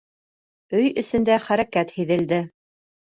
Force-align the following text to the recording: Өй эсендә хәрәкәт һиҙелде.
Өй 0.79 0.89
эсендә 1.03 1.37
хәрәкәт 1.49 1.93
һиҙелде. 1.99 2.41